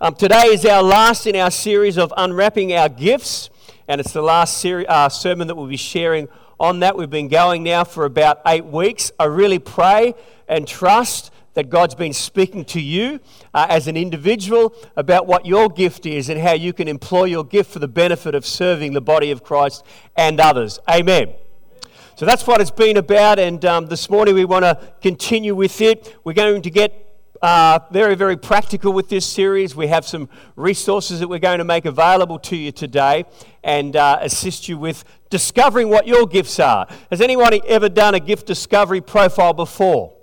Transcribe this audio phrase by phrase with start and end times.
[0.00, 3.50] Um, today is our last in our series of unwrapping our gifts,
[3.88, 6.28] and it's the last uh, sermon that we'll be sharing
[6.60, 6.96] on that.
[6.96, 9.10] We've been going now for about eight weeks.
[9.18, 10.14] I really pray
[10.46, 13.18] and trust that God's been speaking to you
[13.52, 17.42] uh, as an individual about what your gift is and how you can employ your
[17.42, 19.84] gift for the benefit of serving the body of Christ
[20.14, 20.78] and others.
[20.88, 21.34] Amen.
[22.14, 25.80] So that's what it's been about, and um, this morning we want to continue with
[25.80, 26.16] it.
[26.22, 27.07] We're going to get
[27.42, 29.76] uh, very, very practical with this series.
[29.76, 33.24] We have some resources that we're going to make available to you today
[33.62, 36.86] and uh, assist you with discovering what your gifts are.
[37.10, 40.14] Has anyone ever done a gift discovery profile before?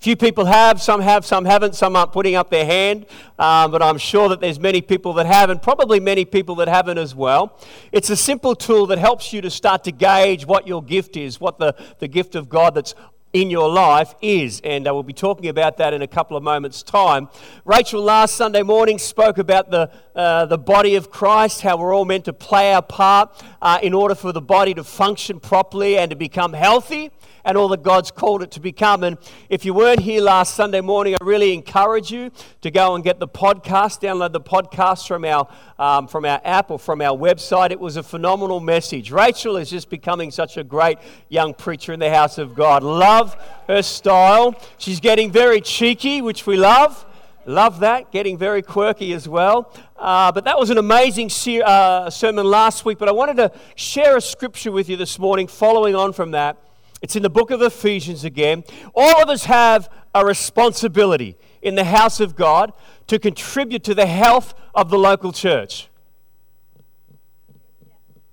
[0.00, 3.04] Few people have, some have, some haven't, some aren't putting up their hand,
[3.38, 6.68] um, but I'm sure that there's many people that have, and probably many people that
[6.68, 7.58] haven't as well.
[7.92, 11.38] It's a simple tool that helps you to start to gauge what your gift is,
[11.38, 12.94] what the, the gift of God that's
[13.32, 14.60] in your life is.
[14.64, 17.28] And uh, we'll be talking about that in a couple of moments' time.
[17.64, 22.04] Rachel last Sunday morning spoke about the, uh, the body of Christ, how we're all
[22.04, 26.10] meant to play our part uh, in order for the body to function properly and
[26.10, 27.10] to become healthy
[27.44, 29.04] and all that God's called it to become.
[29.04, 33.04] And if you weren't here last Sunday morning, I really encourage you to go and
[33.04, 37.16] get the podcast, download the podcast from our, um, from our app or from our
[37.16, 37.70] website.
[37.70, 39.10] It was a phenomenal message.
[39.10, 42.82] Rachel is just becoming such a great young preacher in the house of God.
[42.82, 43.36] Love
[43.68, 44.54] her style.
[44.78, 47.06] She's getting very cheeky, which we love.
[47.46, 49.72] Love that, getting very quirky as well.
[49.96, 52.98] Uh, but that was an amazing ser- uh, sermon last week.
[52.98, 56.58] But I wanted to share a scripture with you this morning, following on from that.
[57.02, 58.64] It's in the book of Ephesians again.
[58.94, 62.72] All of us have a responsibility in the house of God
[63.06, 65.88] to contribute to the health of the local church.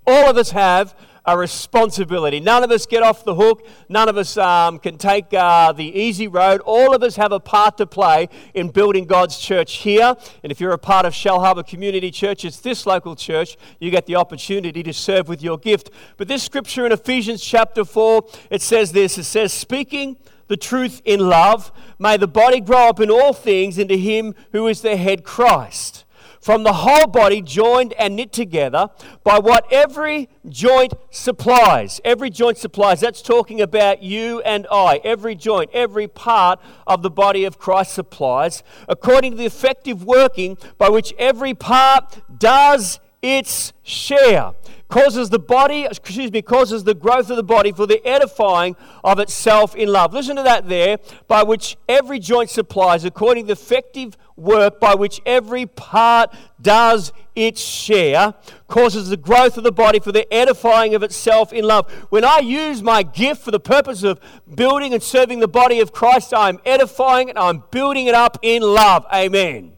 [0.06, 0.96] All of us have
[1.28, 2.40] a responsibility.
[2.40, 3.68] None of us get off the hook.
[3.90, 6.62] None of us um, can take uh, the easy road.
[6.62, 10.16] All of us have a part to play in building God's church here.
[10.42, 14.06] And if you're a part of Shellharbour Community Church, it's this local church, you get
[14.06, 15.92] the opportunity to serve with your gift.
[16.16, 20.16] But this scripture in Ephesians chapter 4, it says this it says, Speaking
[20.48, 24.68] the truth in love, may the body grow up in all things into Him who
[24.68, 26.06] is the head Christ
[26.48, 28.88] from the whole body joined and knit together
[29.26, 32.00] by what every joint supplies.
[32.06, 33.02] Every joint supplies.
[33.02, 35.02] That's talking about you and I.
[35.04, 40.58] Every joint, every part of the body of Christ supplies, according to the effective working
[40.78, 44.54] by which every part does its share
[44.90, 49.20] causes the body excuse me causes the growth of the body for the edifying of
[49.20, 53.62] itself in love listen to that there by which every joint supplies according to the
[53.62, 58.34] effective work by which every part does its share
[58.68, 61.92] causes the growth of the body for the edifying of itself in love.
[62.10, 64.20] When I use my gift for the purpose of
[64.54, 68.62] building and serving the body of Christ, I'm edifying it, I'm building it up in
[68.62, 69.06] love.
[69.14, 69.74] Amen.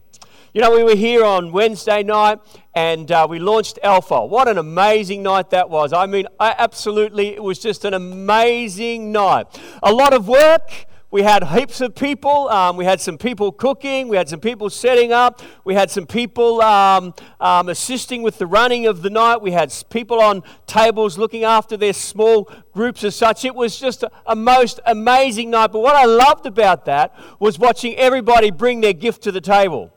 [0.52, 2.40] You know, we were here on Wednesday night
[2.74, 4.24] and uh, we launched Alpha.
[4.24, 5.92] What an amazing night that was.
[5.92, 9.46] I mean, I absolutely, it was just an amazing night.
[9.82, 12.48] A lot of work, we had heaps of people.
[12.48, 14.06] Um, we had some people cooking.
[14.06, 15.42] We had some people setting up.
[15.64, 19.42] We had some people um, um, assisting with the running of the night.
[19.42, 23.44] We had people on tables looking after their small groups as such.
[23.44, 25.72] It was just a, a most amazing night.
[25.72, 29.92] But what I loved about that was watching everybody bring their gift to the table.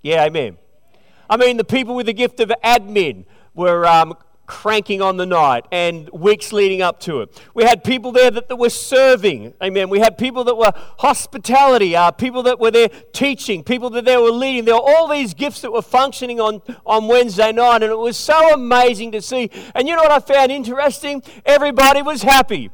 [0.00, 0.56] Yeah, amen.
[1.28, 3.24] I mean, the people with the gift of admin
[3.54, 4.14] were um,
[4.48, 7.42] cranking on the night and weeks leading up to it.
[7.54, 9.52] We had people there that, that were serving.
[9.62, 9.90] Amen.
[9.90, 14.16] We had people that were hospitality, uh, people that were there teaching, people that they
[14.16, 14.64] were leading.
[14.64, 18.16] There were all these gifts that were functioning on, on Wednesday night, and it was
[18.16, 19.50] so amazing to see.
[19.74, 21.22] And you know what I found interesting?
[21.44, 22.70] Everybody was happy.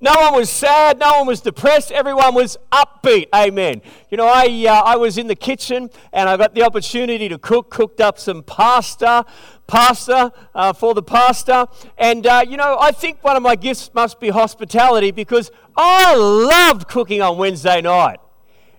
[0.00, 0.98] No one was sad.
[0.98, 1.90] No one was depressed.
[1.90, 3.28] Everyone was upbeat.
[3.34, 3.80] Amen.
[4.10, 7.38] You know, I, uh, I was in the kitchen and I got the opportunity to
[7.38, 9.24] cook, cooked up some pasta,
[9.66, 11.66] pasta uh, for the pastor.
[11.96, 16.14] And, uh, you know, I think one of my gifts must be hospitality because I
[16.14, 18.18] loved cooking on Wednesday night.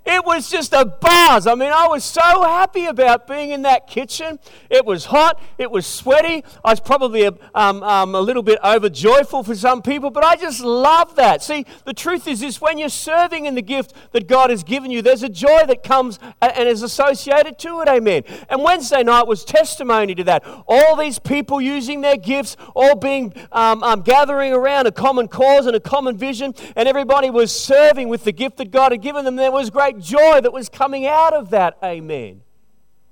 [0.09, 1.47] It was just a buzz.
[1.47, 4.39] I mean, I was so happy about being in that kitchen.
[4.69, 6.45] It was hot, it was sweaty.
[6.63, 10.37] I was probably a, um, um, a little bit overjoyful for some people, but I
[10.37, 11.43] just love that.
[11.43, 14.91] See, the truth is this when you're serving in the gift that God has given
[14.91, 17.89] you, there's a joy that comes and is associated to it.
[17.89, 18.23] Amen.
[18.47, 20.45] And Wednesday night was testimony to that.
[20.69, 25.65] All these people using their gifts, all being um, um gathering around a common cause
[25.65, 29.25] and a common vision, and everybody was serving with the gift that God had given
[29.25, 29.35] them.
[29.35, 31.77] There was great joy that was coming out of that.
[31.83, 32.41] Amen.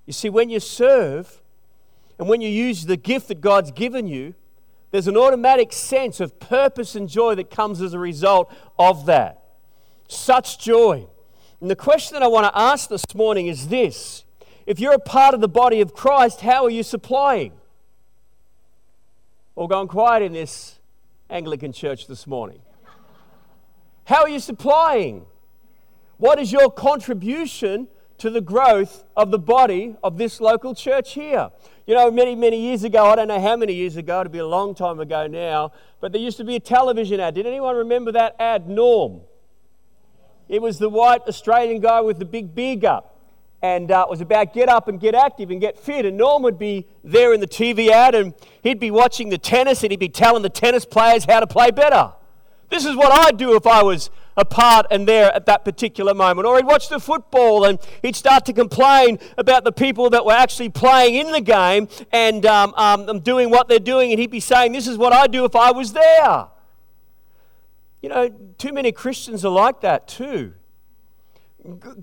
[0.06, 1.42] You see, when you serve
[2.18, 4.36] and when you use the gift that God's given you,
[4.92, 9.44] there's an automatic sense of purpose and joy that comes as a result of that.
[10.08, 11.08] Such joy.
[11.60, 14.24] And the question that I want to ask this morning is this
[14.66, 17.54] If you're a part of the body of Christ, how are you supplying?
[19.56, 20.80] All gone quiet in this
[21.30, 22.62] Anglican church this morning.
[24.06, 25.26] How are you supplying?
[26.18, 31.50] What is your contribution to the growth of the body of this local church here.
[31.86, 34.40] You know, many, many years ago, I don't know how many years ago, it'd be
[34.40, 37.36] a long time ago now, but there used to be a television ad.
[37.36, 39.22] Did anyone remember that ad, Norm?
[40.48, 43.12] It was the white Australian guy with the big beard up.
[43.62, 46.06] And uh, it was about get up and get active and get fit.
[46.06, 49.82] And Norm would be there in the TV ad and he'd be watching the tennis
[49.82, 52.14] and he'd be telling the tennis players how to play better.
[52.70, 56.14] This is what I'd do if I was a part and there at that particular
[56.14, 56.48] moment.
[56.48, 60.34] Or he'd watch the football and he'd start to complain about the people that were
[60.34, 64.12] actually playing in the game and um, um, doing what they're doing.
[64.12, 66.48] And he'd be saying, This is what I'd do if I was there.
[68.02, 70.54] You know, too many Christians are like that too.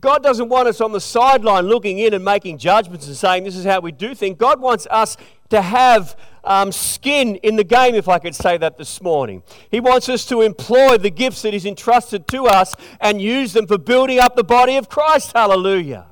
[0.00, 3.56] God doesn't want us on the sideline looking in and making judgments and saying this
[3.56, 4.36] is how we do things.
[4.38, 5.16] God wants us
[5.50, 9.42] to have um, skin in the game, if I could say that this morning.
[9.70, 13.66] He wants us to employ the gifts that He's entrusted to us and use them
[13.66, 15.32] for building up the body of Christ.
[15.34, 16.06] Hallelujah.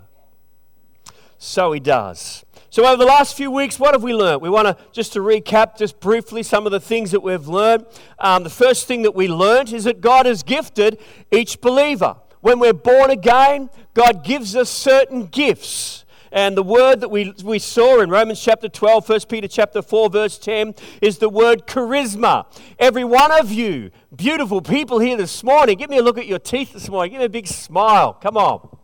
[1.38, 2.44] So He does.
[2.73, 4.43] So, over the last few weeks, what have we learned?
[4.43, 7.85] We want to just to recap just briefly some of the things that we've learned.
[8.20, 11.00] Um, the first thing that we learned is that God has gifted
[11.32, 12.14] each believer.
[12.41, 16.05] When we're born again, God gives us certain gifts.
[16.33, 20.11] And the word that we, we saw in Romans chapter 12, 1 Peter chapter 4,
[20.11, 22.47] verse 10, is the word charisma.
[22.79, 26.39] Every one of you, beautiful people here this morning, give me a look at your
[26.39, 27.13] teeth this morning.
[27.13, 28.15] Give me a big smile.
[28.15, 28.77] Come on.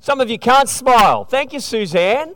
[0.00, 1.24] Some of you can't smile.
[1.24, 2.34] Thank you, Suzanne.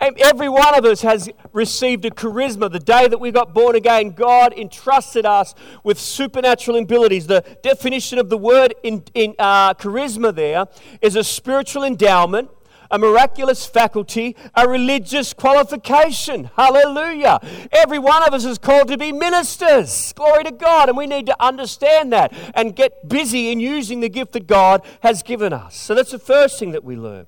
[0.00, 2.72] Every one of us has received a charisma.
[2.72, 5.54] The day that we got born again, God entrusted us
[5.84, 7.26] with supernatural abilities.
[7.26, 10.66] The definition of the word in, in uh, charisma there
[11.02, 12.50] is a spiritual endowment
[12.90, 16.50] a miraculous faculty, a religious qualification.
[16.56, 17.38] Hallelujah.
[17.70, 20.12] Every one of us is called to be ministers.
[20.14, 20.88] Glory to God.
[20.88, 24.82] And we need to understand that and get busy in using the gift that God
[25.02, 25.76] has given us.
[25.76, 27.26] So that's the first thing that we learn.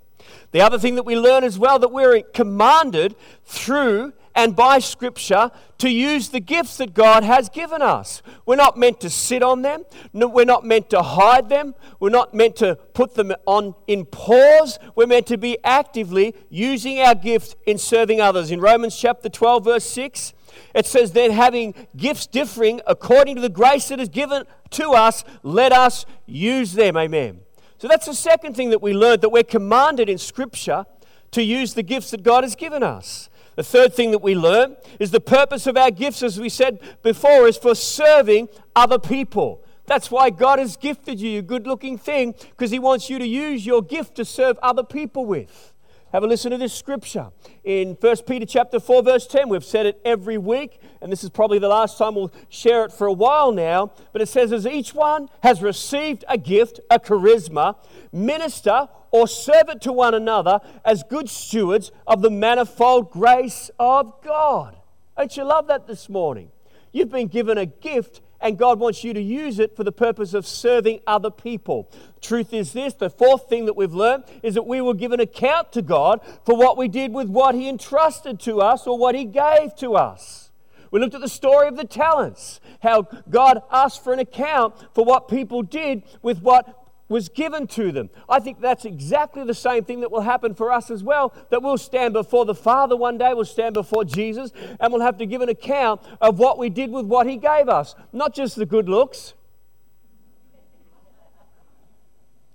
[0.50, 5.50] The other thing that we learn as well that we're commanded through and by Scripture
[5.78, 8.22] to use the gifts that God has given us.
[8.46, 9.84] We're not meant to sit on them.
[10.12, 11.74] We're not meant to hide them.
[12.00, 14.78] We're not meant to put them on in pause.
[14.94, 18.50] We're meant to be actively using our gifts in serving others.
[18.50, 20.32] In Romans chapter 12, verse 6,
[20.74, 25.24] it says, Then having gifts differing according to the grace that is given to us,
[25.42, 26.96] let us use them.
[26.96, 27.40] Amen.
[27.82, 30.86] So that's the second thing that we learned that we're commanded in Scripture
[31.32, 33.28] to use the gifts that God has given us.
[33.56, 36.78] The third thing that we learn is the purpose of our gifts, as we said
[37.02, 39.64] before, is for serving other people.
[39.86, 43.26] That's why God has gifted you a good looking thing, because He wants you to
[43.26, 45.72] use your gift to serve other people with.
[46.12, 47.30] Have a listen to this scripture
[47.64, 49.48] in 1 Peter chapter 4 verse 10.
[49.48, 52.92] We've said it every week and this is probably the last time we'll share it
[52.92, 57.00] for a while now, but it says as each one has received a gift, a
[57.00, 57.76] charisma,
[58.12, 64.22] minister or serve it to one another as good stewards of the manifold grace of
[64.22, 64.76] God.
[65.16, 66.50] Don't you love that this morning?
[66.92, 70.34] You've been given a gift and God wants you to use it for the purpose
[70.34, 71.90] of serving other people.
[72.20, 75.20] Truth is this the fourth thing that we've learned is that we will give an
[75.20, 79.14] account to God for what we did with what He entrusted to us or what
[79.14, 80.50] He gave to us.
[80.90, 85.04] We looked at the story of the talents, how God asked for an account for
[85.04, 86.81] what people did with what
[87.12, 88.10] was given to them.
[88.28, 91.32] I think that's exactly the same thing that will happen for us as well.
[91.50, 94.50] That we'll stand before the Father one day, we'll stand before Jesus,
[94.80, 97.68] and we'll have to give an account of what we did with what He gave
[97.68, 97.94] us.
[98.12, 99.34] Not just the good looks.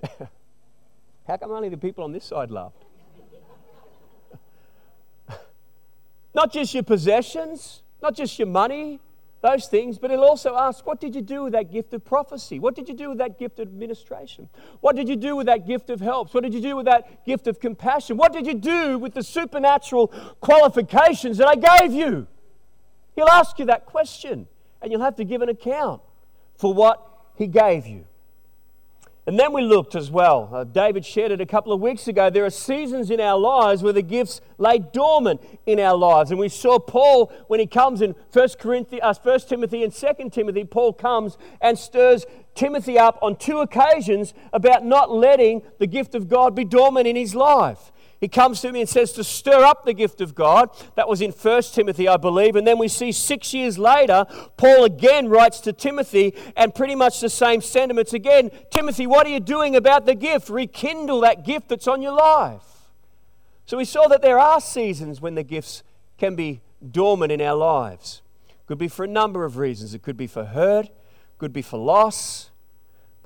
[1.27, 2.83] How come only the people on this side laughed?
[6.33, 8.99] not just your possessions, not just your money,
[9.41, 12.59] those things, but he'll also ask, What did you do with that gift of prophecy?
[12.59, 14.49] What did you do with that gift of administration?
[14.81, 16.33] What did you do with that gift of helps?
[16.33, 18.17] What did you do with that gift of compassion?
[18.17, 20.07] What did you do with the supernatural
[20.41, 22.27] qualifications that I gave you?
[23.15, 24.47] He'll ask you that question,
[24.81, 26.01] and you'll have to give an account
[26.55, 27.03] for what
[27.35, 28.05] he gave you.
[29.27, 30.49] And then we looked as well.
[30.53, 32.29] Uh, David shared it a couple of weeks ago.
[32.29, 36.31] There are seasons in our lives where the gifts lay dormant in our lives.
[36.31, 40.29] And we saw Paul when he comes in 1, Corinthians, uh, 1 Timothy and 2
[40.29, 40.63] Timothy.
[40.63, 46.29] Paul comes and stirs Timothy up on two occasions about not letting the gift of
[46.29, 47.91] God be dormant in his life.
[48.19, 50.69] He comes to me and says to stir up the gift of God.
[50.95, 52.55] That was in 1 Timothy, I believe.
[52.55, 54.25] And then we see six years later,
[54.57, 58.49] Paul again writes to Timothy and pretty much the same sentiments again.
[58.71, 60.49] Timothy, what are you doing about the gift?
[60.49, 62.63] Rekindle that gift that's on your life.
[63.65, 65.83] So we saw that there are seasons when the gifts
[66.17, 68.21] can be dormant in our lives.
[68.65, 69.93] Could be for a number of reasons.
[69.93, 70.89] It could be for hurt,
[71.37, 72.49] could be for loss,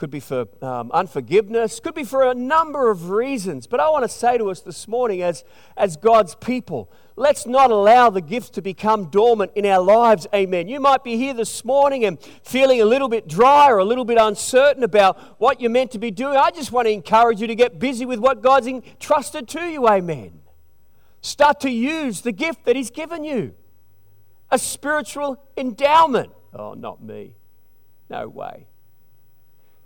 [0.02, 3.68] could be for um, unforgiveness, could be for a number of reasons.
[3.68, 5.44] But I want to say to us this morning, as,
[5.78, 10.26] as God's people, let's not allow the gifts to become dormant in our lives.
[10.34, 10.68] Amen.
[10.68, 14.04] You might be here this morning and feeling a little bit dry or a little
[14.04, 16.36] bit uncertain about what you're meant to be doing.
[16.36, 19.88] I just want to encourage you to get busy with what God's entrusted to you.
[19.88, 20.42] Amen.
[21.22, 23.54] Start to use the gift that He's given you
[24.50, 26.32] a spiritual endowment.
[26.56, 27.36] Oh, not me.
[28.10, 28.66] No way.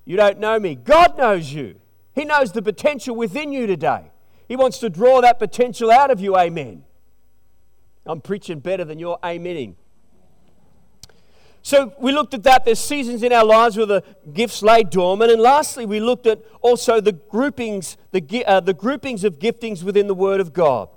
[0.06, 0.76] You don't know me.
[0.76, 1.76] God knows you.
[2.14, 4.12] He knows the potential within you today.
[4.48, 6.38] He wants to draw that potential out of you.
[6.38, 6.84] Amen.
[8.06, 9.76] I'm preaching better than you're amening.
[11.64, 12.64] So we looked at that.
[12.64, 15.32] There's seasons in our lives where the gifts lay dormant.
[15.32, 20.06] And lastly, we looked at also the groupings, the, uh, the groupings of giftings within
[20.06, 20.90] the Word of God.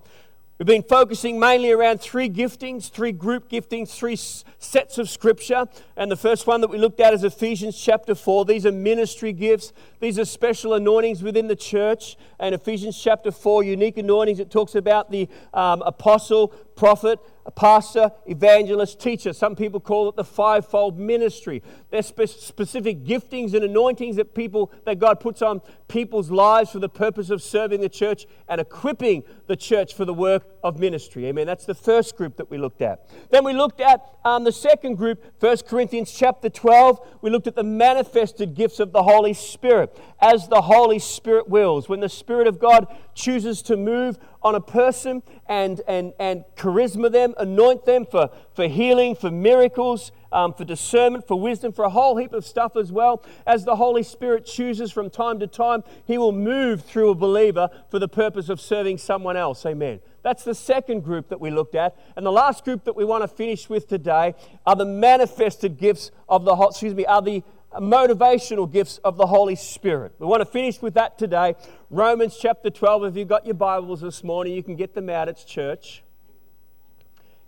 [0.59, 5.67] We've been focusing mainly around three giftings, three group giftings, three sets of scripture.
[5.97, 8.45] And the first one that we looked at is Ephesians chapter 4.
[8.45, 12.17] These are ministry gifts, these are special anointings within the church.
[12.41, 18.13] And Ephesians chapter 4, unique anointings, it talks about the um, apostle, prophet, a pastor,
[18.27, 19.33] evangelist, teacher.
[19.33, 21.63] Some people call it the fivefold ministry.
[21.91, 26.79] They're spe- specific giftings and anointings that people that God puts on people's lives for
[26.79, 31.25] the purpose of serving the church and equipping the church for the work of ministry.
[31.25, 31.47] Amen.
[31.47, 33.09] That's the first group that we looked at.
[33.31, 37.01] Then we looked at um, the second group, 1 Corinthians chapter 12.
[37.23, 41.89] We looked at the manifested gifts of the Holy Spirit as the Holy Spirit wills.
[41.89, 47.13] When the Spirit of God chooses to move on a person and, and, and charisma
[47.13, 51.91] them, anoint them for, for healing, for miracles, um, for discernment, for wisdom, for a
[51.91, 53.23] whole heap of stuff as well.
[53.47, 57.69] As the Holy Spirit chooses from time to time, He will move through a believer
[57.91, 59.65] for the purpose of serving someone else.
[59.67, 60.01] Amen.
[60.23, 61.97] That's the second group that we looked at.
[62.17, 64.35] And the last group that we want to finish with today
[64.67, 67.43] are the manifested gifts of the, excuse me, are the
[67.75, 70.15] motivational gifts of the Holy Spirit.
[70.19, 71.55] We want to finish with that today.
[71.91, 73.05] Romans chapter 12.
[73.05, 75.29] If you've got your Bibles this morning, you can get them out.
[75.29, 76.03] It's church.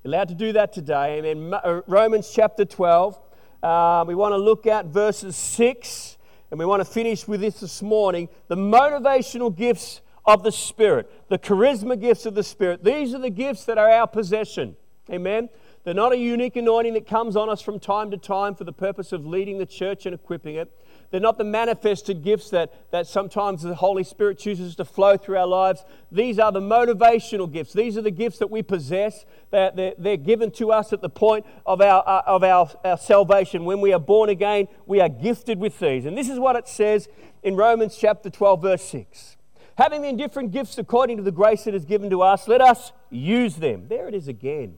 [0.03, 1.19] You're allowed to do that today.
[1.19, 1.53] Amen.
[1.53, 3.19] Uh, Romans chapter 12.
[3.63, 6.17] Uh, we want to look at verses 6,
[6.51, 11.11] and we want to finish with this this morning the motivational gifts of the Spirit,
[11.29, 12.85] the charisma gifts of the Spirit.
[12.85, 14.77] These are the gifts that are our possession.
[15.11, 15.49] Amen.
[15.83, 18.73] They're not a unique anointing that comes on us from time to time for the
[18.73, 20.71] purpose of leading the church and equipping it.
[21.11, 25.39] They're not the manifested gifts that, that sometimes the Holy Spirit chooses to flow through
[25.39, 25.85] our lives.
[26.13, 27.73] These are the motivational gifts.
[27.73, 29.25] These are the gifts that we possess.
[29.51, 32.99] They're, they're, they're given to us at the point of, our, uh, of our, our
[32.99, 33.65] salvation.
[33.65, 36.05] When we are born again, we are gifted with these.
[36.05, 37.09] And this is what it says
[37.43, 39.39] in Romans chapter 12, verse 6.
[39.79, 42.93] Having the different gifts according to the grace that is given to us, let us
[43.09, 43.87] use them.
[43.89, 44.77] There it is again.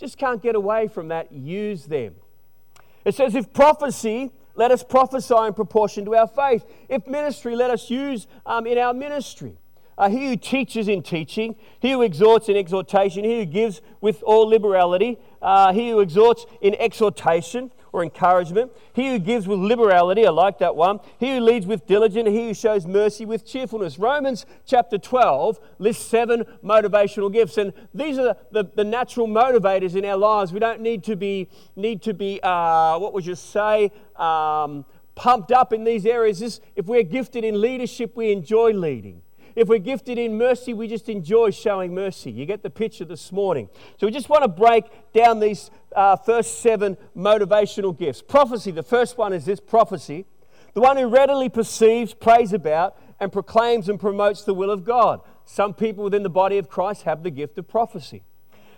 [0.00, 1.30] Just can't get away from that.
[1.30, 2.14] Use them.
[3.04, 6.64] It says, if prophecy, let us prophesy in proportion to our faith.
[6.88, 9.58] If ministry, let us use um, in our ministry.
[9.98, 14.22] Uh, he who teaches in teaching, he who exhorts in exhortation, he who gives with
[14.22, 20.26] all liberality, uh, he who exhorts in exhortation or encouragement, he who gives with liberality,
[20.26, 23.98] I like that one, he who leads with diligence, he who shows mercy with cheerfulness.
[23.98, 30.04] Romans chapter 12 lists seven motivational gifts, and these are the, the, natural motivators in
[30.04, 30.52] our lives.
[30.52, 35.52] We don't need to be, need to be uh, what would you say, um, pumped
[35.52, 36.40] up in these areas.
[36.40, 39.22] This, if we're gifted in leadership, we enjoy leading.
[39.60, 42.30] If we're gifted in mercy, we just enjoy showing mercy.
[42.30, 43.68] You get the picture this morning.
[43.98, 48.22] So we just want to break down these uh, first seven motivational gifts.
[48.22, 50.24] Prophecy, the first one is this prophecy.
[50.72, 55.20] The one who readily perceives, prays about, and proclaims and promotes the will of God.
[55.44, 58.22] Some people within the body of Christ have the gift of prophecy.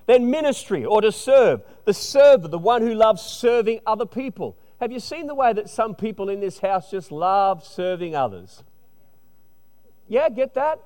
[0.07, 1.63] Then ministry or to serve.
[1.85, 4.59] The server, the one who loves serving other people.
[4.81, 8.65] Have you seen the way that some people in this house just love serving others?
[10.13, 10.79] Yeah, get that?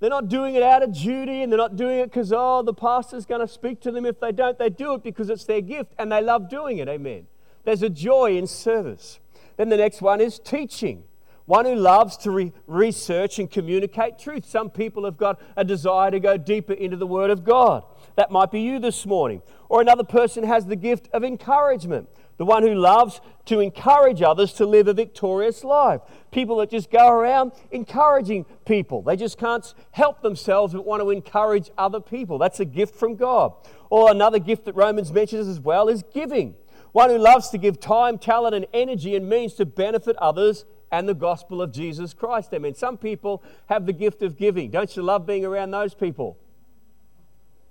[0.00, 2.72] They're not doing it out of duty and they're not doing it because, oh, the
[2.72, 4.58] pastor's going to speak to them if they don't.
[4.58, 6.88] They do it because it's their gift and they love doing it.
[6.88, 7.26] Amen.
[7.64, 9.20] There's a joy in service.
[9.58, 11.04] Then the next one is teaching.
[11.44, 14.46] One who loves to re- research and communicate truth.
[14.46, 17.84] Some people have got a desire to go deeper into the Word of God.
[18.14, 19.42] That might be you this morning.
[19.68, 22.08] Or another person has the gift of encouragement.
[22.38, 26.00] The one who loves to encourage others to live a victorious life.
[26.30, 29.02] People that just go around encouraging people.
[29.02, 32.38] They just can't help themselves but want to encourage other people.
[32.38, 33.54] That's a gift from God.
[33.88, 36.56] Or another gift that Romans mentions as well is giving.
[36.92, 41.08] One who loves to give time, talent, and energy and means to benefit others and
[41.08, 42.50] the gospel of Jesus Christ.
[42.52, 44.70] I mean, some people have the gift of giving.
[44.70, 46.38] Don't you love being around those people?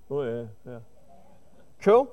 [0.09, 0.79] Oh, yeah, yeah.
[1.81, 2.11] Cool.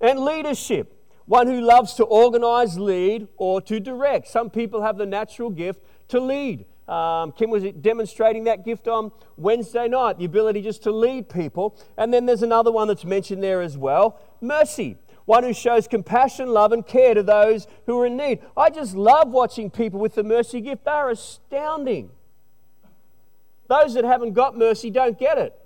[0.00, 0.99] And leadership.
[1.30, 4.26] One who loves to organize, lead, or to direct.
[4.26, 6.64] Some people have the natural gift to lead.
[6.88, 11.76] Um, Kim was demonstrating that gift on Wednesday night, the ability just to lead people.
[11.96, 14.96] And then there's another one that's mentioned there as well mercy.
[15.24, 18.40] One who shows compassion, love, and care to those who are in need.
[18.56, 20.84] I just love watching people with the mercy gift.
[20.84, 22.10] They are astounding.
[23.68, 25.59] Those that haven't got mercy don't get it.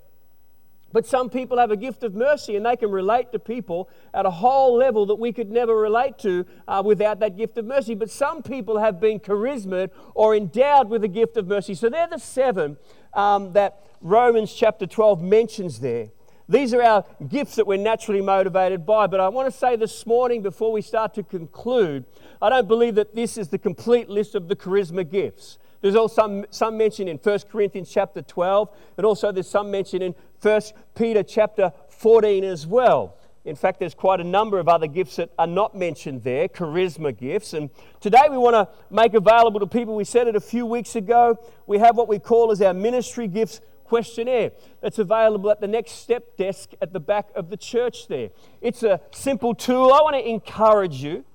[0.95, 4.25] But some people have a gift of mercy and they can relate to people at
[4.25, 7.95] a whole level that we could never relate to uh, without that gift of mercy.
[7.95, 11.75] But some people have been charismaed or endowed with a gift of mercy.
[11.75, 12.77] So they're the seven
[13.13, 16.11] um, that Romans chapter 12 mentions there.
[16.47, 19.07] These are our gifts that we're naturally motivated by.
[19.07, 22.05] But I want to say this morning, before we start to conclude,
[22.41, 25.57] I don't believe that this is the complete list of the charisma gifts.
[25.85, 30.01] There's also some, some mention in 1 Corinthians chapter 12, and also there's some mention
[30.01, 30.61] in 1
[30.95, 33.19] Peter chapter 14 as well.
[33.43, 37.15] In fact, there's quite a number of other gifts that are not mentioned there, charisma
[37.15, 37.53] gifts.
[37.53, 37.69] And
[38.01, 41.37] today we want to make available to people, we said it a few weeks ago,
[41.67, 45.91] we have what we call as our ministry gifts questionnaire that's available at the next
[45.91, 48.31] step desk at the back of the church there.
[48.59, 49.93] It's a simple tool.
[49.93, 51.25] I want to encourage you.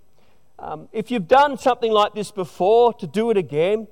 [0.59, 3.87] Um, if you've done something like this before, to do it again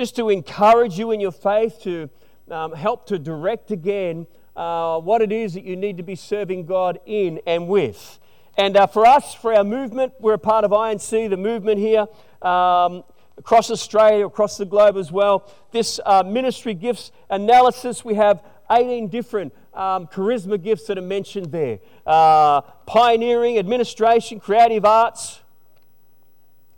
[0.00, 2.08] just to encourage you in your faith, to
[2.50, 4.26] um, help to direct again
[4.56, 8.18] uh, what it is that you need to be serving God in and with.
[8.56, 12.06] And uh, for us, for our movement, we're a part of INC, the movement here
[12.40, 13.04] um,
[13.36, 15.52] across Australia, across the globe as well.
[15.70, 21.52] This uh, ministry gifts analysis, we have 18 different um, charisma gifts that are mentioned
[21.52, 25.40] there uh, pioneering, administration, creative arts.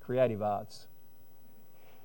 [0.00, 0.88] Creative arts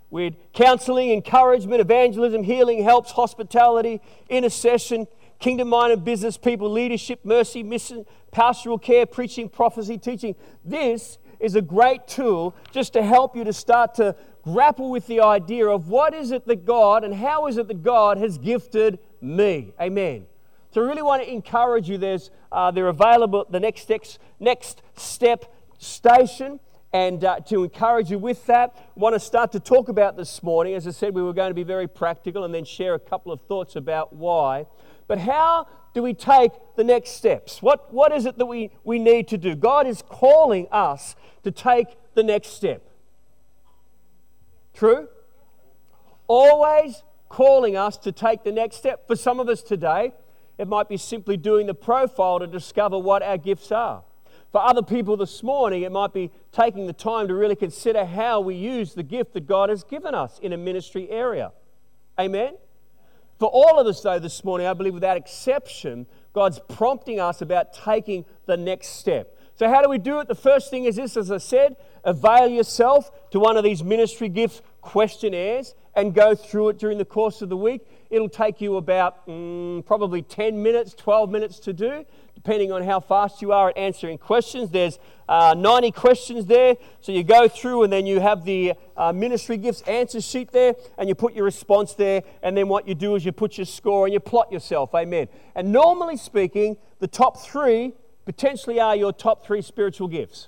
[0.09, 5.07] with counseling, encouragement, evangelism, healing, helps, hospitality, intercession,
[5.39, 10.35] kingdom minded business people, leadership, mercy, mission, pastoral care, preaching, prophecy, teaching.
[10.63, 15.19] This is a great tool just to help you to start to grapple with the
[15.19, 18.99] idea of what is it that God and how is it that God has gifted
[19.21, 19.73] me.
[19.79, 20.25] Amen.
[20.71, 21.97] So, I really want to encourage you.
[21.97, 23.89] There's, uh, they're available at the next,
[24.39, 26.59] next step station.
[26.93, 30.41] And uh, to encourage you with that, I want to start to talk about this
[30.41, 30.73] morning.
[30.73, 33.31] As I said, we were going to be very practical and then share a couple
[33.31, 34.65] of thoughts about why.
[35.07, 37.61] But how do we take the next steps?
[37.61, 39.55] What, what is it that we, we need to do?
[39.55, 42.87] God is calling us to take the next step.
[44.73, 45.07] True?
[46.27, 49.07] Always calling us to take the next step.
[49.07, 50.13] For some of us today,
[50.57, 54.03] it might be simply doing the profile to discover what our gifts are.
[54.51, 58.39] For other people this morning, it might be taking the time to really consider how
[58.39, 61.51] we use the gift that God has given us in a ministry area.
[62.19, 62.55] Amen?
[63.39, 67.73] For all of us, though, this morning, I believe without exception, God's prompting us about
[67.73, 69.37] taking the next step.
[69.55, 70.27] So, how do we do it?
[70.27, 74.29] The first thing is this, as I said, avail yourself to one of these ministry
[74.29, 77.81] gifts questionnaires and go through it during the course of the week.
[78.09, 82.05] It'll take you about mm, probably 10 minutes, 12 minutes to do
[82.37, 84.69] depending on how fast you are at answering questions.
[84.69, 86.77] There's uh, 90 questions there.
[87.01, 90.75] So you go through and then you have the uh, ministry gifts answer sheet there
[90.99, 92.21] and you put your response there.
[92.43, 94.93] And then what you do is you put your score and you plot yourself.
[94.93, 95.29] Amen.
[95.55, 100.47] And normally speaking, the top three potentially are your top three spiritual gifts.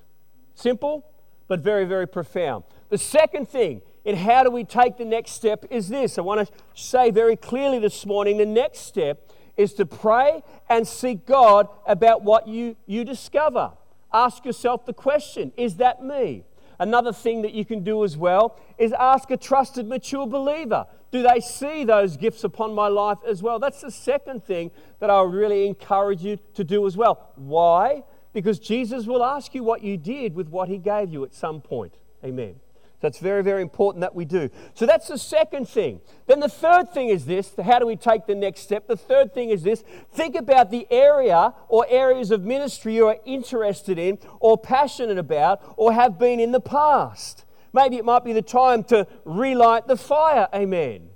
[0.53, 1.03] Simple,
[1.47, 2.65] but very, very profound.
[2.89, 6.19] The second thing in how do we take the next step is this.
[6.19, 9.28] I want to say very clearly this morning the next step
[9.59, 13.73] is to pray and seek God about what you, you discover.
[14.11, 16.45] Ask yourself the question Is that me?
[16.79, 21.21] Another thing that you can do as well is ask a trusted, mature believer Do
[21.21, 23.59] they see those gifts upon my life as well?
[23.59, 27.29] That's the second thing that I really encourage you to do as well.
[27.35, 28.03] Why?
[28.31, 31.59] Because Jesus will ask you what you did with what he gave you at some
[31.59, 31.95] point.
[32.23, 32.55] Amen.
[33.01, 34.49] So it's very, very important that we do.
[34.73, 36.01] So that's the second thing.
[36.27, 38.87] Then the third thing is this how do we take the next step?
[38.87, 43.17] The third thing is this think about the area or areas of ministry you are
[43.25, 47.45] interested in or passionate about or have been in the past.
[47.71, 50.49] Maybe it might be the time to relight the fire.
[50.53, 51.09] Amen.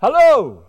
[0.00, 0.64] Hello.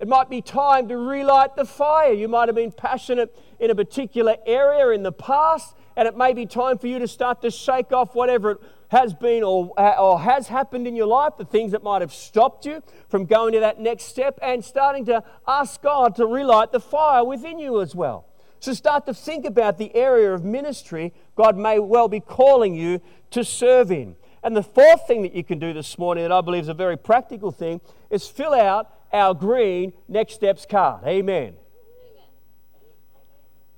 [0.00, 2.12] It might be time to relight the fire.
[2.12, 6.32] You might have been passionate in a particular area in the past, and it may
[6.32, 10.20] be time for you to start to shake off whatever it has been or, or
[10.20, 13.60] has happened in your life, the things that might have stopped you from going to
[13.60, 17.94] that next step, and starting to ask God to relight the fire within you as
[17.94, 18.26] well.
[18.58, 23.00] So start to think about the area of ministry God may well be calling you
[23.30, 24.16] to serve in.
[24.42, 26.74] And the fourth thing that you can do this morning, that I believe is a
[26.74, 31.04] very practical thing, is fill out our green Next Steps card.
[31.06, 31.54] Amen.
[31.54, 31.54] Amen.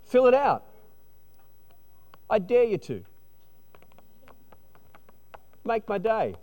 [0.05, 0.65] Fill it out.
[2.31, 3.05] I dare you to.
[5.65, 6.35] Make my day.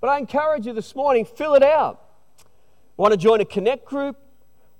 [0.00, 2.00] But I encourage you this morning, fill it out.
[2.96, 4.16] Want to join a connect group?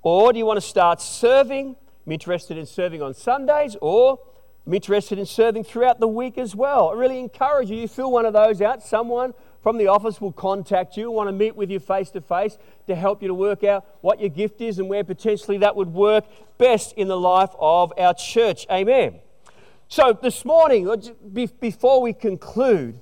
[0.03, 1.77] Or do you want to start serving?
[2.05, 4.19] I'm interested in serving on Sundays, or
[4.67, 6.91] I'm interested in serving throughout the week as well.
[6.91, 8.83] I really encourage you, you fill one of those out.
[8.83, 12.59] Someone from the office will contact you, want to meet with you face to face
[12.88, 15.95] to help you to work out what your gift is and where potentially that would
[15.95, 16.25] work
[16.59, 18.67] best in the life of our church.
[18.69, 19.21] Amen.
[19.95, 20.89] So, this morning,
[21.61, 22.99] before we conclude,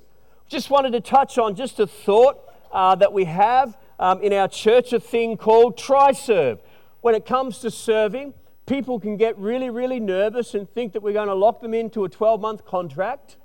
[0.49, 2.37] just wanted to touch on just a thought
[2.69, 6.59] uh, that we have um, in our church, a thing called TriServe.
[6.99, 8.33] When it comes to serving,
[8.65, 12.03] people can get really, really nervous and think that we're going to lock them into
[12.03, 13.37] a 12 month contract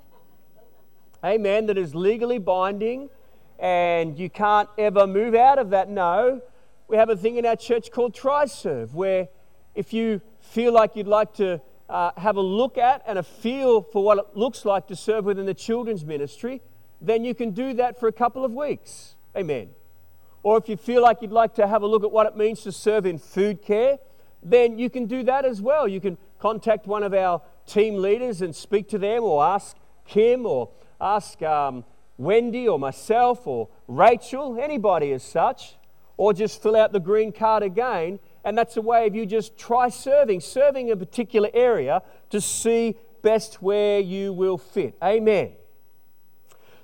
[1.23, 3.09] amen, that is legally binding
[3.59, 5.89] and you can't ever move out of that.
[5.89, 6.41] No,
[6.89, 9.29] we have a thing in our church called TriServe, where
[9.73, 13.81] if you feel like you'd like to uh, have a look at and a feel
[13.81, 16.61] for what it looks like to serve within the children's ministry,
[16.99, 19.15] then you can do that for a couple of weeks.
[19.35, 19.69] Amen.
[20.43, 22.61] Or if you feel like you'd like to have a look at what it means
[22.63, 23.99] to serve in food care,
[24.43, 25.87] then you can do that as well.
[25.87, 29.75] You can contact one of our team leaders and speak to them or ask
[30.07, 30.69] Kim or
[31.01, 31.83] ask um,
[32.17, 35.77] Wendy or myself or Rachel, anybody as such,
[36.17, 38.19] or just fill out the green card again.
[38.47, 42.95] And that's a way of you just try serving, serving a particular area to see
[43.21, 44.95] best where you will fit.
[45.03, 45.51] Amen.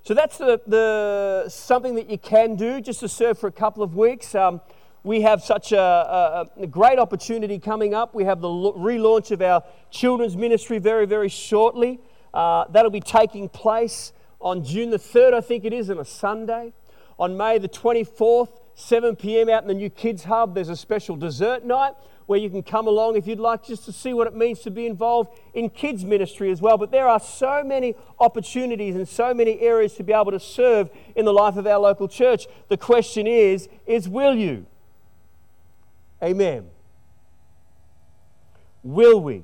[0.03, 3.81] So that's the, the something that you can do just to serve for a couple
[3.81, 4.35] of weeks.
[4.35, 4.59] Um,
[5.03, 8.13] we have such a, a, a, great opportunity coming up.
[8.13, 12.01] We have the relaunch of our children's ministry very, very shortly.
[12.33, 16.03] Uh, that'll be taking place on June the 3rd, I think it is, on a
[16.03, 16.73] Sunday.
[17.17, 21.15] On May the 24th, 7 p.m., out in the new Kids Hub, there's a special
[21.15, 21.93] dessert night
[22.25, 24.71] where you can come along if you'd like just to see what it means to
[24.71, 26.77] be involved in kids' ministry as well.
[26.77, 30.89] But there are so many opportunities and so many areas to be able to serve
[31.15, 32.47] in the life of our local church.
[32.69, 34.65] The question is, is will you?
[36.21, 36.69] Amen.
[38.83, 39.43] Will we?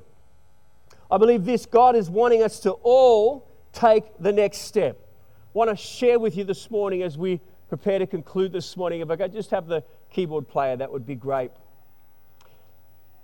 [1.12, 4.98] I believe this God is wanting us to all take the next step.
[5.00, 9.02] I want to share with you this morning as we prepare to conclude this morning.
[9.02, 11.52] If I could just have the keyboard player, that would be great.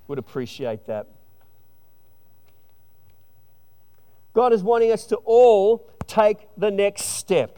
[0.07, 1.07] Would appreciate that.
[4.33, 7.57] God is wanting us to all take the next step.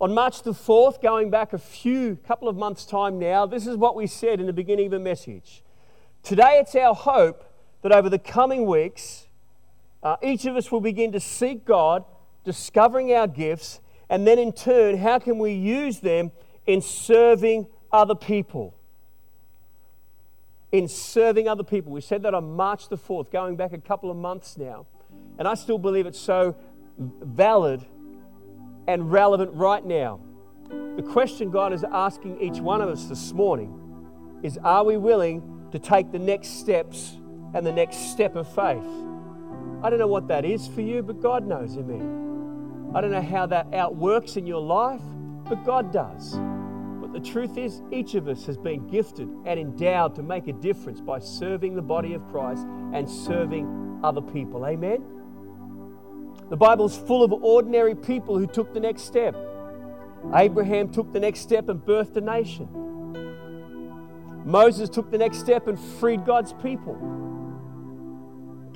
[0.00, 3.76] On March the 4th, going back a few couple of months' time now, this is
[3.76, 5.62] what we said in the beginning of the message.
[6.22, 7.44] Today, it's our hope
[7.82, 9.28] that over the coming weeks,
[10.02, 12.04] uh, each of us will begin to seek God,
[12.44, 16.32] discovering our gifts, and then in turn, how can we use them
[16.66, 18.74] in serving other people?
[20.72, 21.92] In serving other people.
[21.92, 24.86] We said that on March the 4th, going back a couple of months now.
[25.38, 26.56] And I still believe it's so
[26.98, 27.84] valid
[28.86, 30.20] and relevant right now.
[30.68, 35.68] The question God is asking each one of us this morning is Are we willing
[35.72, 37.16] to take the next steps
[37.54, 38.84] and the next step of faith.
[39.82, 42.25] I don't know what that is for you, but God knows, amen.
[42.96, 45.02] I don't know how that outworks in your life,
[45.46, 46.32] but God does.
[47.02, 50.54] But the truth is, each of us has been gifted and endowed to make a
[50.54, 54.64] difference by serving the body of Christ and serving other people.
[54.64, 55.04] Amen.
[56.48, 59.36] The Bible's full of ordinary people who took the next step.
[60.34, 62.66] Abraham took the next step and birthed a nation.
[64.46, 67.25] Moses took the next step and freed God's people.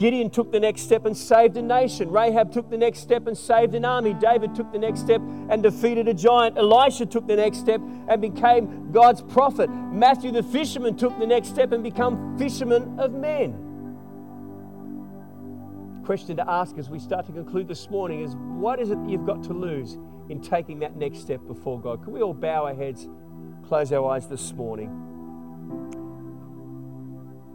[0.01, 2.11] Gideon took the next step and saved a nation.
[2.11, 4.15] Rahab took the next step and saved an army.
[4.15, 6.57] David took the next step and defeated a giant.
[6.57, 9.69] Elisha took the next step and became God's prophet.
[9.69, 13.53] Matthew the fisherman took the next step and became fisherman of men.
[16.07, 19.11] Question to ask as we start to conclude this morning is what is it that
[19.11, 19.99] you've got to lose
[20.31, 22.03] in taking that next step before God?
[22.03, 23.07] Can we all bow our heads,
[23.69, 24.89] close our eyes this morning?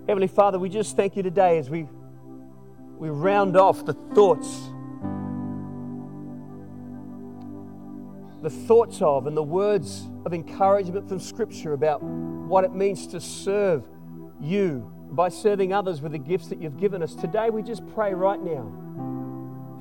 [0.08, 1.88] Heavenly Father, we just thank you today as we
[2.98, 4.48] we round off the thoughts,
[8.42, 13.20] the thoughts of and the words of encouragement from Scripture about what it means to
[13.20, 13.88] serve
[14.40, 17.16] you by serving others with the gifts that you've given us.
[17.16, 18.72] Today, we just pray right now.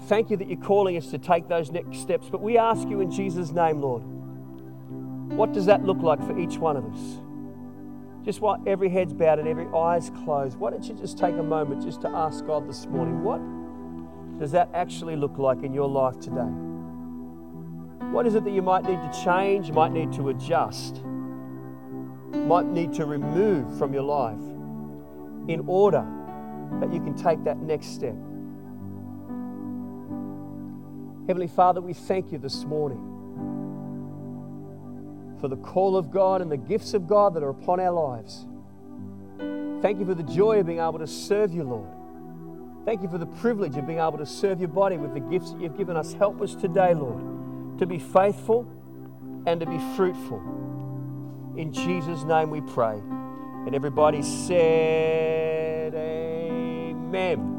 [0.07, 2.29] Thank you that you're calling us to take those next steps.
[2.31, 4.03] But we ask you in Jesus' name, Lord,
[5.37, 7.21] what does that look like for each one of us?
[8.25, 11.43] Just while every head's bowed and every eye's closed, why don't you just take a
[11.43, 13.39] moment just to ask God this morning, what
[14.41, 16.51] does that actually look like in your life today?
[18.11, 21.05] What is it that you might need to change, might need to adjust,
[22.33, 24.41] might need to remove from your life
[25.49, 26.07] in order
[26.81, 28.17] that you can take that next step?
[31.27, 33.14] Heavenly Father, we thank you this morning
[35.45, 38.47] for the call of God and the gifts of God that are upon our lives.
[39.83, 41.91] Thank you for the joy of being able to serve you, Lord.
[42.87, 45.53] Thank you for the privilege of being able to serve your body with the gifts
[45.53, 46.15] that you've given us.
[46.15, 48.67] Help us today, Lord, to be faithful
[49.45, 50.39] and to be fruitful.
[51.59, 52.99] In Jesus' name we pray.
[53.67, 57.54] And everybody said, Amen.